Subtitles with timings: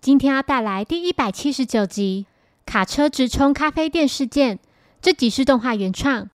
[0.00, 2.24] 今天要带来第一百七十九集
[2.64, 4.56] 《卡车直冲咖啡店事件》。
[5.02, 6.30] 这集是动画原创。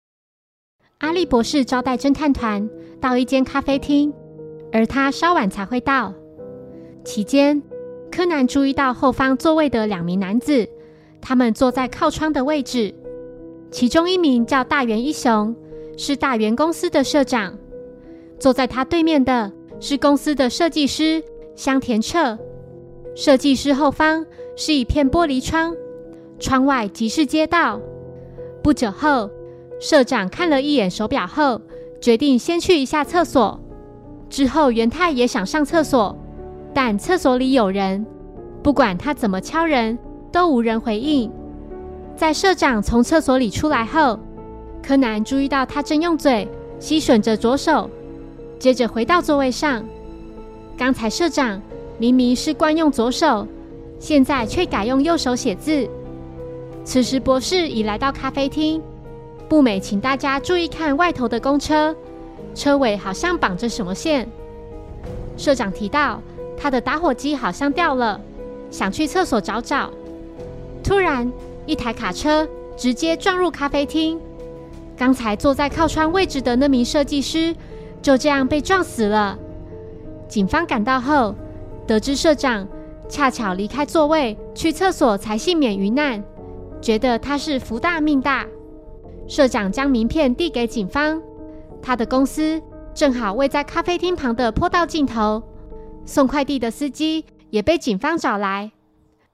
[0.98, 2.68] 阿笠博士招待侦探团
[3.00, 4.12] 到一间咖啡厅，
[4.70, 6.12] 而他稍晚才会到。
[7.06, 7.62] 期间，
[8.12, 10.68] 柯南注意到后方座位的两名男子，
[11.22, 12.94] 他们坐在靠窗的位置。
[13.70, 15.56] 其中一名叫大原一雄，
[15.96, 17.58] 是大原公司的社长。
[18.38, 19.50] 坐在他对面的
[19.80, 21.24] 是公司的设计师
[21.56, 22.38] 香田彻。
[23.14, 24.26] 设计师后方
[24.56, 25.74] 是一片玻璃窗，
[26.40, 27.80] 窗外即是街道。
[28.62, 29.30] 不久后，
[29.80, 31.60] 社长看了一眼手表后，
[32.00, 33.60] 决定先去一下厕所。
[34.28, 36.16] 之后，元太也想上厕所，
[36.74, 38.04] 但厕所里有人，
[38.64, 39.96] 不管他怎么敲人，
[40.32, 41.30] 都无人回应。
[42.16, 44.18] 在社长从厕所里出来后，
[44.82, 46.48] 柯南注意到他正用嘴
[46.80, 47.88] 吸吮着左手，
[48.58, 49.84] 接着回到座位上。
[50.76, 51.62] 刚才社长
[51.98, 53.46] 明明是惯用左手，
[53.98, 55.88] 现在却改用右手写字。
[56.84, 58.82] 此时，博士已来到咖啡厅。
[59.48, 61.94] 步美，请大家注意看外头的公车，
[62.54, 64.28] 车尾好像绑着什么线。
[65.36, 66.20] 社长提到，
[66.56, 68.20] 他的打火机好像掉了，
[68.70, 69.90] 想去厕所找找。
[70.82, 71.30] 突然，
[71.66, 74.20] 一台卡车直接撞入咖啡厅。
[74.96, 77.54] 刚才坐在靠窗位置的那名设计师
[78.00, 79.38] 就这样被撞死了。
[80.28, 81.34] 警方赶到后，
[81.86, 82.66] 得知社长
[83.08, 86.22] 恰巧离开座位去厕所，才幸免于难。
[86.80, 88.46] 觉得他是福大命大，
[89.26, 91.22] 社长将名片递给警方。
[91.82, 92.60] 他的公司
[92.94, 95.42] 正好位在咖啡厅旁的坡道尽头，
[96.04, 98.72] 送快递的司机也被警方找来。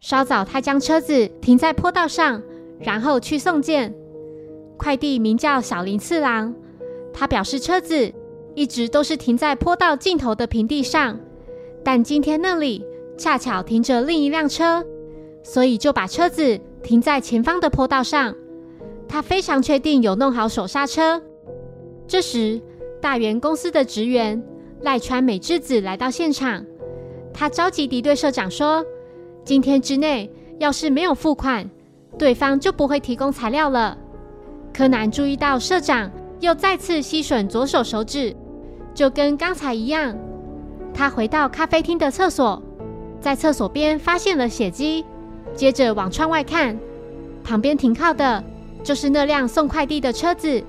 [0.01, 2.43] 稍早，他将车子停在坡道上，
[2.81, 3.95] 然后去送件。
[4.77, 6.55] 快递名叫小林次郎，
[7.13, 8.13] 他表示车子
[8.55, 11.21] 一直都是停在坡道尽头的平地上，
[11.85, 12.85] 但今天那里
[13.17, 14.85] 恰巧停着另一辆车，
[15.43, 16.61] 所以就把车子。
[16.83, 18.35] 停在前方的坡道上，
[19.07, 21.21] 他非常确定有弄好手刹车。
[22.09, 22.59] 这时，
[23.03, 24.43] 大元公司的职员
[24.81, 26.65] 赖川美智子来到现场，
[27.35, 28.83] 他着急地对社长说
[29.45, 31.69] ：“今天之内要是没有付款，
[32.19, 33.99] 对方就不会提供材料了。”
[34.73, 38.35] 柯南注意到社长又再次吸吮左手手指，
[38.95, 40.17] 就跟刚才一样。
[40.93, 42.63] 他回到咖啡厅的厕所，
[43.21, 45.05] 在厕所边发现了血迹。
[45.55, 46.79] 接着往窗外看，
[47.43, 48.43] 旁边停靠的
[48.85, 50.63] 就是那辆送快递的车子。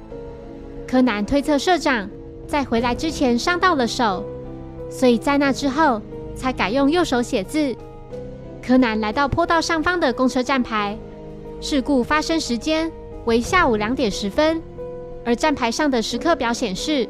[0.87, 2.09] 柯南推测社长
[2.47, 4.25] 在回来之前伤到了手，
[4.89, 6.01] 所以在那之后
[6.35, 7.75] 才改用右手写字。
[8.61, 10.97] 柯南来到坡道上方的公车站牌，
[11.59, 12.91] 事故发生时间
[13.25, 14.61] 为下午两点十分，
[15.23, 17.07] 而站牌上的时刻表显示，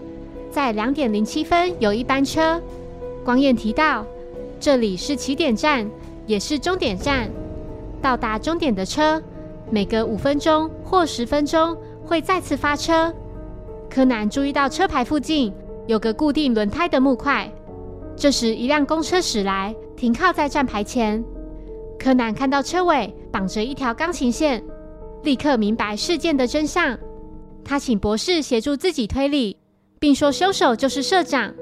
[0.52, 2.62] 在两点零七分有一班车。
[3.24, 4.06] 光彦提到，
[4.60, 5.88] 这里是起点站，
[6.26, 7.30] 也是终点站。
[8.02, 9.22] 到达终点的车，
[9.70, 13.14] 每隔五分钟或十分钟会再次发车。
[13.90, 15.54] 柯南注意到车牌附近
[15.86, 17.48] 有个固定轮胎的木块。
[18.16, 21.24] 这时，一辆公车驶来，停靠在站牌前。
[22.00, 24.64] 柯南看到车尾绑着一条钢琴线，
[25.22, 26.98] 立刻明白事件的真相。
[27.64, 29.56] 他请博士协助自己推理，
[30.00, 31.54] 并说凶手就是社长。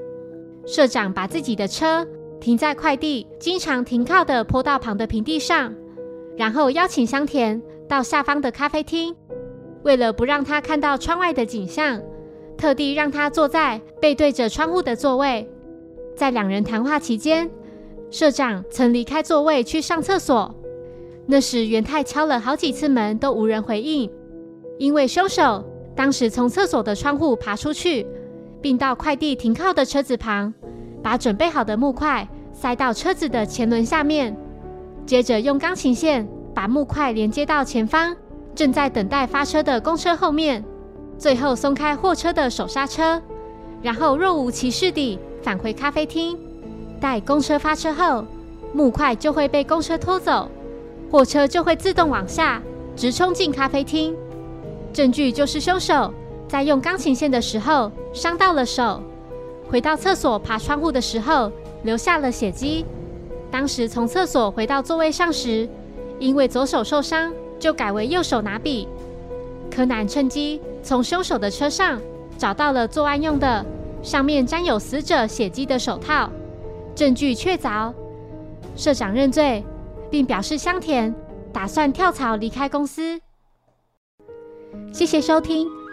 [0.66, 2.06] 社长把自己的车
[2.40, 5.74] 停在快递经常停靠的坡道旁的平地上。
[6.36, 9.14] 然后邀请香田到下方的咖啡厅，
[9.82, 12.00] 为了不让他看到窗外的景象，
[12.56, 15.50] 特地让他坐在背对着窗户的座位。
[16.16, 17.50] 在两人谈话期间，
[18.10, 20.54] 社长曾离开座位去上厕所。
[21.26, 24.10] 那时元太敲了好几次门都无人回应，
[24.78, 28.06] 因为凶手当时从厕所的窗户爬出去，
[28.60, 30.52] 并到快递停靠的车子旁，
[31.02, 34.36] 把准备好的木块塞到车子的前轮下面。
[35.06, 38.14] 接着用钢琴线把木块连接到前方
[38.54, 40.64] 正在等待发车的公车后面，
[41.18, 43.20] 最后松开货车的手刹车，
[43.82, 46.38] 然后若无其事地返回咖啡厅。
[47.00, 48.24] 待公车发车后，
[48.74, 50.48] 木块就会被公车拖走，
[51.10, 52.62] 货车就会自动往下
[52.94, 54.14] 直冲进咖啡厅。
[54.92, 56.12] 证据就是凶手
[56.50, 59.00] 在用钢琴线的时候伤到了手，
[59.70, 61.50] 回到厕所爬窗户的时候
[61.84, 62.84] 留下了血迹。
[63.52, 65.68] 当时从厕所回到座位上时，
[66.18, 68.88] 因为左手受伤，就改为右手拿笔。
[69.70, 72.00] 柯南趁机从凶手的车上
[72.36, 73.64] 找到了作案用的、
[74.02, 76.28] 上面沾有死者血迹的手套，
[76.96, 77.94] 证据确凿。
[78.74, 79.64] 社长认罪，
[80.10, 81.14] 并表示香甜
[81.52, 83.20] 打算跳槽离开公司。
[84.92, 85.68] 谢谢收听，